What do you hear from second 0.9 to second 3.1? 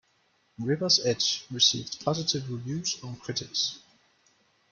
Edge" received positive reviews